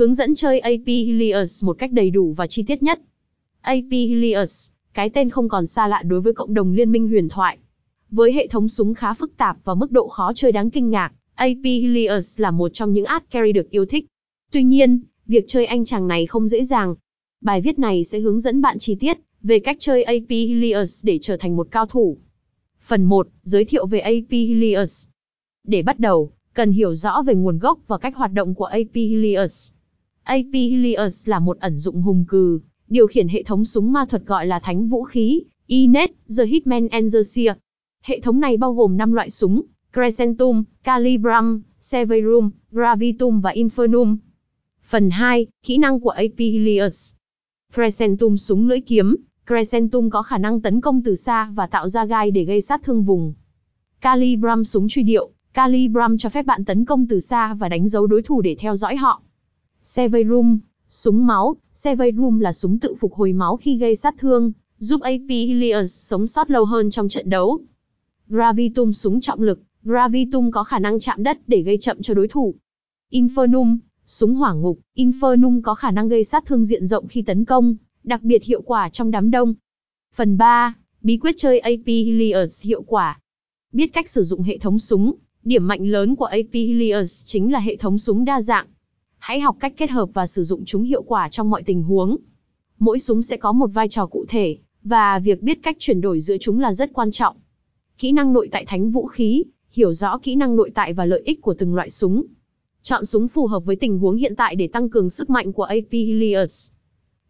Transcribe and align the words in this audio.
Hướng 0.00 0.14
dẫn 0.14 0.34
chơi 0.34 0.60
AP 0.60 0.86
Helios 0.86 1.64
một 1.64 1.78
cách 1.78 1.92
đầy 1.92 2.10
đủ 2.10 2.32
và 2.32 2.46
chi 2.46 2.62
tiết 2.62 2.82
nhất. 2.82 3.00
AP 3.60 3.90
Helios, 3.90 4.70
cái 4.94 5.10
tên 5.10 5.30
không 5.30 5.48
còn 5.48 5.66
xa 5.66 5.88
lạ 5.88 6.02
đối 6.02 6.20
với 6.20 6.32
cộng 6.32 6.54
đồng 6.54 6.72
liên 6.72 6.92
minh 6.92 7.08
huyền 7.08 7.28
thoại. 7.28 7.58
Với 8.10 8.32
hệ 8.32 8.46
thống 8.46 8.68
súng 8.68 8.94
khá 8.94 9.14
phức 9.14 9.36
tạp 9.36 9.56
và 9.64 9.74
mức 9.74 9.92
độ 9.92 10.08
khó 10.08 10.32
chơi 10.34 10.52
đáng 10.52 10.70
kinh 10.70 10.90
ngạc, 10.90 11.12
AP 11.34 11.64
Helios 11.64 12.40
là 12.40 12.50
một 12.50 12.68
trong 12.68 12.92
những 12.92 13.04
art 13.04 13.24
carry 13.30 13.52
được 13.52 13.70
yêu 13.70 13.86
thích. 13.86 14.06
Tuy 14.52 14.64
nhiên, 14.64 15.00
việc 15.26 15.44
chơi 15.46 15.66
anh 15.66 15.84
chàng 15.84 16.08
này 16.08 16.26
không 16.26 16.48
dễ 16.48 16.64
dàng. 16.64 16.94
Bài 17.40 17.60
viết 17.60 17.78
này 17.78 18.04
sẽ 18.04 18.18
hướng 18.18 18.40
dẫn 18.40 18.60
bạn 18.60 18.78
chi 18.78 18.94
tiết 18.94 19.18
về 19.42 19.58
cách 19.58 19.76
chơi 19.80 20.02
AP 20.02 20.30
Helios 20.30 21.04
để 21.04 21.18
trở 21.18 21.36
thành 21.36 21.56
một 21.56 21.68
cao 21.70 21.86
thủ. 21.86 22.16
Phần 22.86 23.04
1. 23.04 23.28
Giới 23.42 23.64
thiệu 23.64 23.86
về 23.86 23.98
AP 23.98 24.30
Helios. 24.30 25.06
Để 25.64 25.82
bắt 25.82 25.98
đầu, 25.98 26.32
cần 26.54 26.72
hiểu 26.72 26.94
rõ 26.94 27.22
về 27.22 27.34
nguồn 27.34 27.58
gốc 27.58 27.78
và 27.86 27.98
cách 27.98 28.16
hoạt 28.16 28.32
động 28.32 28.54
của 28.54 28.64
AP 28.64 28.94
Helios. 28.94 29.72
AP 30.30 30.52
Helios 30.52 31.28
là 31.28 31.38
một 31.38 31.58
ẩn 31.60 31.78
dụng 31.78 32.02
hùng 32.02 32.24
cừ, 32.28 32.60
điều 32.88 33.06
khiển 33.06 33.28
hệ 33.28 33.42
thống 33.42 33.64
súng 33.64 33.92
ma 33.92 34.04
thuật 34.08 34.26
gọi 34.26 34.46
là 34.46 34.58
thánh 34.58 34.88
vũ 34.88 35.04
khí, 35.04 35.42
Ines, 35.66 36.10
The 36.38 36.44
Hitman 36.46 36.88
and 36.88 37.14
the 37.14 37.22
Seer. 37.22 37.52
Hệ 38.02 38.20
thống 38.20 38.40
này 38.40 38.56
bao 38.56 38.72
gồm 38.72 38.96
5 38.96 39.12
loại 39.12 39.30
súng, 39.30 39.62
Crescentum, 39.92 40.64
Calibrum, 40.84 41.60
Severum, 41.80 42.50
Gravitum 42.70 43.40
và 43.40 43.52
Infernum. 43.52 44.16
Phần 44.88 45.10
2, 45.10 45.46
kỹ 45.66 45.78
năng 45.78 46.00
của 46.00 46.10
AP 46.10 46.38
Helios. 46.38 47.14
Crescentum 47.74 48.36
súng 48.36 48.68
lưỡi 48.68 48.80
kiếm, 48.80 49.16
Crescentum 49.46 50.10
có 50.10 50.22
khả 50.22 50.38
năng 50.38 50.60
tấn 50.60 50.80
công 50.80 51.02
từ 51.02 51.14
xa 51.14 51.50
và 51.54 51.66
tạo 51.66 51.88
ra 51.88 52.04
gai 52.04 52.30
để 52.30 52.44
gây 52.44 52.60
sát 52.60 52.82
thương 52.82 53.04
vùng. 53.04 53.34
Calibrum 54.00 54.64
súng 54.64 54.88
truy 54.88 55.02
điệu, 55.02 55.30
Calibrum 55.54 56.16
cho 56.18 56.28
phép 56.28 56.46
bạn 56.46 56.64
tấn 56.64 56.84
công 56.84 57.06
từ 57.06 57.20
xa 57.20 57.54
và 57.54 57.68
đánh 57.68 57.88
dấu 57.88 58.06
đối 58.06 58.22
thủ 58.22 58.40
để 58.40 58.56
theo 58.58 58.76
dõi 58.76 58.96
họ. 58.96 59.22
Severum, 59.90 60.58
súng 60.88 61.26
máu, 61.26 61.56
Severum 61.74 62.38
là 62.38 62.52
súng 62.52 62.78
tự 62.78 62.94
phục 62.94 63.14
hồi 63.14 63.32
máu 63.32 63.56
khi 63.56 63.76
gây 63.76 63.96
sát 63.96 64.14
thương, 64.18 64.52
giúp 64.78 65.00
AP 65.00 65.28
Helios 65.28 65.92
sống 65.92 66.26
sót 66.26 66.50
lâu 66.50 66.64
hơn 66.64 66.90
trong 66.90 67.08
trận 67.08 67.30
đấu. 67.30 67.60
Gravitum 68.28 68.92
súng 68.92 69.20
trọng 69.20 69.42
lực, 69.42 69.60
Gravitum 69.82 70.50
có 70.50 70.64
khả 70.64 70.78
năng 70.78 71.00
chạm 71.00 71.22
đất 71.22 71.38
để 71.46 71.62
gây 71.62 71.78
chậm 71.78 72.02
cho 72.02 72.14
đối 72.14 72.28
thủ. 72.28 72.54
Infernum, 73.10 73.78
súng 74.06 74.34
hỏa 74.34 74.52
ngục, 74.52 74.78
Infernum 74.96 75.60
có 75.62 75.74
khả 75.74 75.90
năng 75.90 76.08
gây 76.08 76.24
sát 76.24 76.46
thương 76.46 76.64
diện 76.64 76.86
rộng 76.86 77.08
khi 77.08 77.22
tấn 77.22 77.44
công, 77.44 77.76
đặc 78.04 78.22
biệt 78.22 78.44
hiệu 78.44 78.62
quả 78.62 78.88
trong 78.88 79.10
đám 79.10 79.30
đông. 79.30 79.54
Phần 80.14 80.38
3. 80.38 80.74
Bí 81.02 81.16
quyết 81.16 81.34
chơi 81.38 81.58
AP 81.58 81.86
Helios 81.86 82.64
hiệu 82.64 82.82
quả. 82.82 83.20
Biết 83.72 83.86
cách 83.92 84.08
sử 84.08 84.22
dụng 84.22 84.42
hệ 84.42 84.58
thống 84.58 84.78
súng, 84.78 85.14
điểm 85.44 85.66
mạnh 85.66 85.86
lớn 85.86 86.16
của 86.16 86.24
AP 86.24 86.52
Helios 86.52 87.24
chính 87.24 87.52
là 87.52 87.60
hệ 87.60 87.76
thống 87.76 87.98
súng 87.98 88.24
đa 88.24 88.40
dạng. 88.40 88.66
Hãy 89.20 89.40
học 89.40 89.56
cách 89.60 89.72
kết 89.76 89.90
hợp 89.90 90.08
và 90.14 90.26
sử 90.26 90.42
dụng 90.42 90.64
chúng 90.64 90.82
hiệu 90.82 91.02
quả 91.02 91.28
trong 91.28 91.50
mọi 91.50 91.62
tình 91.62 91.82
huống. 91.82 92.16
Mỗi 92.78 92.98
súng 92.98 93.22
sẽ 93.22 93.36
có 93.36 93.52
một 93.52 93.66
vai 93.66 93.88
trò 93.88 94.06
cụ 94.06 94.24
thể, 94.28 94.56
và 94.84 95.18
việc 95.18 95.42
biết 95.42 95.58
cách 95.62 95.76
chuyển 95.78 96.00
đổi 96.00 96.20
giữa 96.20 96.36
chúng 96.40 96.60
là 96.60 96.72
rất 96.72 96.90
quan 96.92 97.10
trọng. 97.10 97.36
Kỹ 97.98 98.12
năng 98.12 98.32
nội 98.32 98.48
tại 98.52 98.64
thánh 98.64 98.90
vũ 98.90 99.06
khí, 99.06 99.44
hiểu 99.70 99.92
rõ 99.92 100.18
kỹ 100.18 100.34
năng 100.34 100.56
nội 100.56 100.70
tại 100.74 100.92
và 100.92 101.04
lợi 101.04 101.22
ích 101.24 101.42
của 101.42 101.54
từng 101.54 101.74
loại 101.74 101.90
súng. 101.90 102.24
Chọn 102.82 103.06
súng 103.06 103.28
phù 103.28 103.46
hợp 103.46 103.64
với 103.64 103.76
tình 103.76 103.98
huống 103.98 104.16
hiện 104.16 104.36
tại 104.36 104.54
để 104.56 104.68
tăng 104.68 104.88
cường 104.88 105.10
sức 105.10 105.30
mạnh 105.30 105.52
của 105.52 105.62
AP 105.62 105.92
Helios. 105.92 106.70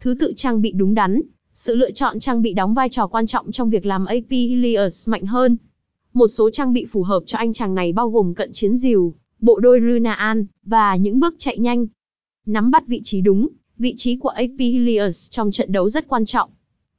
Thứ 0.00 0.14
tự 0.20 0.32
trang 0.36 0.62
bị 0.62 0.72
đúng 0.72 0.94
đắn, 0.94 1.22
sự 1.54 1.74
lựa 1.74 1.90
chọn 1.90 2.20
trang 2.20 2.42
bị 2.42 2.52
đóng 2.52 2.74
vai 2.74 2.88
trò 2.88 3.06
quan 3.06 3.26
trọng 3.26 3.52
trong 3.52 3.70
việc 3.70 3.86
làm 3.86 4.04
AP 4.04 4.30
Helios 4.30 5.08
mạnh 5.08 5.26
hơn. 5.26 5.56
Một 6.12 6.28
số 6.28 6.50
trang 6.50 6.72
bị 6.72 6.84
phù 6.84 7.02
hợp 7.02 7.22
cho 7.26 7.38
anh 7.38 7.52
chàng 7.52 7.74
này 7.74 7.92
bao 7.92 8.10
gồm 8.10 8.34
cận 8.34 8.52
chiến 8.52 8.76
diều, 8.76 9.14
bộ 9.40 9.58
đôi 9.58 9.80
Runaan, 9.80 10.46
và 10.62 10.96
những 10.96 11.20
bước 11.20 11.34
chạy 11.38 11.58
nhanh. 11.58 11.86
Nắm 12.46 12.70
bắt 12.70 12.86
vị 12.86 13.00
trí 13.04 13.20
đúng, 13.20 13.48
vị 13.78 13.94
trí 13.96 14.16
của 14.16 14.28
AP 14.28 14.58
Helios 14.58 15.30
trong 15.30 15.50
trận 15.50 15.72
đấu 15.72 15.88
rất 15.88 16.08
quan 16.08 16.24
trọng. 16.24 16.50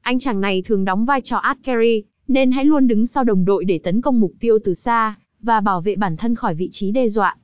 Anh 0.02 0.20
chàng 0.20 0.42
này 0.42 0.62
thường 0.62 0.86
đóng 0.86 1.06
vai 1.06 1.22
trò 1.22 1.38
art 1.38 1.60
carry, 1.64 2.04
nên 2.28 2.52
hãy 2.52 2.66
luôn 2.66 2.88
đứng 2.88 3.06
sau 3.06 3.24
đồng 3.24 3.46
đội 3.46 3.66
để 3.66 3.80
tấn 3.84 4.02
công 4.02 4.20
mục 4.20 4.34
tiêu 4.40 4.60
từ 4.64 4.74
xa, 4.74 5.16
và 5.42 5.62
bảo 5.62 5.82
vệ 5.82 5.96
bản 5.96 6.18
thân 6.18 6.36
khỏi 6.36 6.56
vị 6.56 6.70
trí 6.72 6.92
đe 6.92 7.08
dọa. 7.08 7.38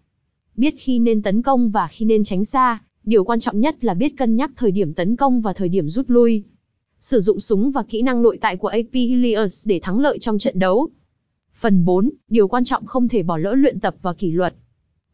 Biết 0.55 0.75
khi 0.77 0.99
nên 0.99 1.21
tấn 1.21 1.41
công 1.41 1.69
và 1.69 1.87
khi 1.87 2.05
nên 2.05 2.23
tránh 2.23 2.45
xa, 2.45 2.79
điều 3.03 3.23
quan 3.23 3.39
trọng 3.39 3.59
nhất 3.59 3.83
là 3.83 3.93
biết 3.93 4.17
cân 4.17 4.35
nhắc 4.35 4.51
thời 4.55 4.71
điểm 4.71 4.93
tấn 4.93 5.15
công 5.15 5.41
và 5.41 5.53
thời 5.53 5.69
điểm 5.69 5.89
rút 5.89 6.09
lui. 6.09 6.43
Sử 6.99 7.19
dụng 7.19 7.39
súng 7.39 7.71
và 7.71 7.83
kỹ 7.83 8.01
năng 8.01 8.21
nội 8.21 8.37
tại 8.41 8.57
của 8.57 8.67
AP 8.67 8.93
Helios 8.93 9.67
để 9.67 9.79
thắng 9.83 9.99
lợi 9.99 10.19
trong 10.19 10.39
trận 10.39 10.59
đấu. 10.59 10.89
Phần 11.59 11.85
4, 11.85 12.09
điều 12.29 12.47
quan 12.47 12.63
trọng 12.63 12.85
không 12.85 13.07
thể 13.07 13.23
bỏ 13.23 13.37
lỡ 13.37 13.55
luyện 13.55 13.79
tập 13.79 13.95
và 14.01 14.13
kỷ 14.13 14.31
luật. 14.31 14.55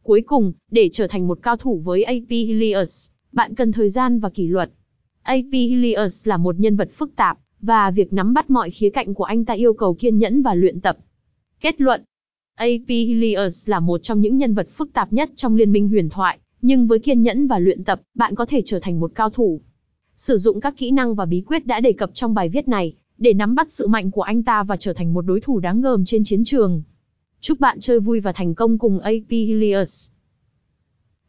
Cuối 0.04 0.22
cùng, 0.22 0.54
để 0.72 0.90
trở 0.92 1.08
thành 1.08 1.28
một 1.28 1.40
cao 1.42 1.58
thủ 1.58 1.80
với 1.80 2.04
AP 2.04 2.30
Helios, 2.30 3.10
bạn 3.32 3.56
cần 3.56 3.72
thời 3.72 3.90
gian 3.90 4.20
và 4.20 4.30
kỷ 4.30 4.48
luật. 4.48 4.72
AP 5.22 5.52
Helios 5.52 6.28
là 6.28 6.38
một 6.38 6.60
nhân 6.60 6.76
vật 6.76 6.90
phức 6.92 7.16
tạp, 7.16 7.38
và 7.62 7.92
việc 7.92 8.14
nắm 8.14 8.34
bắt 8.34 8.50
mọi 8.50 8.70
khía 8.70 8.90
cạnh 8.90 9.14
của 9.14 9.24
anh 9.24 9.46
ta 9.46 9.54
yêu 9.54 9.74
cầu 9.74 9.94
kiên 9.94 10.18
nhẫn 10.18 10.42
và 10.42 10.56
luyện 10.56 10.80
tập. 10.80 10.98
Kết 11.62 11.82
luận 11.82 12.04
AP 12.56 12.88
Helios 12.88 13.70
là 13.70 13.80
một 13.80 14.04
trong 14.04 14.22
những 14.22 14.38
nhân 14.38 14.54
vật 14.54 14.70
phức 14.70 14.94
tạp 14.94 15.14
nhất 15.14 15.30
trong 15.36 15.56
liên 15.56 15.72
minh 15.72 15.90
huyền 15.90 16.10
thoại, 16.10 16.40
nhưng 16.62 16.88
với 16.88 17.00
kiên 17.00 17.22
nhẫn 17.22 17.48
và 17.48 17.60
luyện 17.60 17.84
tập, 17.84 18.02
bạn 18.16 18.36
có 18.36 18.46
thể 18.46 18.62
trở 18.66 18.80
thành 18.80 19.00
một 19.00 19.12
cao 19.16 19.30
thủ. 19.30 19.62
Sử 20.16 20.38
dụng 20.38 20.62
các 20.62 20.78
kỹ 20.78 20.92
năng 20.92 21.16
và 21.16 21.26
bí 21.26 21.42
quyết 21.42 21.66
đã 21.66 21.80
đề 21.80 21.92
cập 21.92 22.10
trong 22.14 22.34
bài 22.34 22.50
viết 22.50 22.68
này, 22.68 22.94
để 23.18 23.34
nắm 23.34 23.56
bắt 23.56 23.72
sự 23.72 23.88
mạnh 23.88 24.12
của 24.12 24.22
anh 24.22 24.44
ta 24.44 24.64
và 24.64 24.78
trở 24.78 24.94
thành 24.94 25.14
một 25.14 25.22
đối 25.22 25.42
thủ 25.42 25.60
đáng 25.60 25.82
gờm 25.82 26.06
trên 26.06 26.24
chiến 26.24 26.44
trường. 26.44 26.82
Chúc 27.42 27.60
bạn 27.60 27.80
chơi 27.80 28.00
vui 28.00 28.20
và 28.20 28.32
thành 28.32 28.56
công 28.56 28.78
cùng 28.78 29.00
AP 29.00 29.30
Helios. 29.30 30.10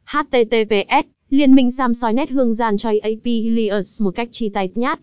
HTTPS, 0.04 1.06
Liên 1.31 1.54
minh 1.54 1.71
Samsoi 1.71 2.12
Net 2.12 2.31
Hương 2.31 2.54
gian 2.54 2.76
cho 2.76 2.88
AP 3.03 3.25
Helios 3.25 4.03
một 4.03 4.15
cách 4.15 4.28
chi 4.32 4.48
tay 4.48 4.71
nhát. 4.75 5.00